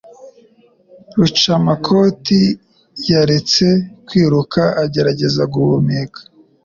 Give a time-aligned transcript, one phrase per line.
[1.17, 2.41] Rucamakoti
[3.09, 3.65] yaretse
[4.05, 6.19] kwiruka agerageza guhumeka.